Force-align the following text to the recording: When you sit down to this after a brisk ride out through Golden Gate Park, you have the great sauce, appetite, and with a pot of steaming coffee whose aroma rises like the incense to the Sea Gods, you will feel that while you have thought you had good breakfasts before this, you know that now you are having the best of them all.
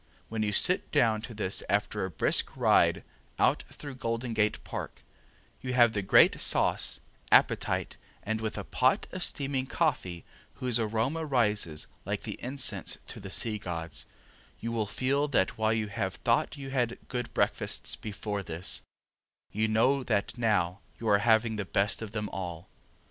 When 0.29 0.41
you 0.41 0.51
sit 0.51 0.91
down 0.91 1.21
to 1.21 1.35
this 1.35 1.61
after 1.69 2.03
a 2.03 2.09
brisk 2.09 2.57
ride 2.57 3.03
out 3.37 3.63
through 3.69 3.93
Golden 3.93 4.33
Gate 4.33 4.57
Park, 4.63 5.03
you 5.61 5.73
have 5.73 5.93
the 5.93 6.01
great 6.01 6.41
sauce, 6.41 7.01
appetite, 7.31 7.97
and 8.23 8.41
with 8.41 8.57
a 8.57 8.63
pot 8.63 9.05
of 9.11 9.23
steaming 9.23 9.67
coffee 9.67 10.25
whose 10.55 10.79
aroma 10.79 11.23
rises 11.23 11.85
like 12.03 12.23
the 12.23 12.39
incense 12.41 12.97
to 13.05 13.19
the 13.19 13.29
Sea 13.29 13.59
Gods, 13.59 14.07
you 14.59 14.71
will 14.71 14.87
feel 14.87 15.27
that 15.27 15.59
while 15.59 15.73
you 15.73 15.85
have 15.85 16.15
thought 16.15 16.57
you 16.57 16.71
had 16.71 16.97
good 17.07 17.31
breakfasts 17.35 17.95
before 17.95 18.41
this, 18.41 18.81
you 19.51 19.67
know 19.67 20.03
that 20.03 20.35
now 20.35 20.79
you 20.97 21.07
are 21.07 21.19
having 21.19 21.57
the 21.57 21.63
best 21.65 22.01
of 22.01 22.11
them 22.11 22.27
all. 22.29 22.67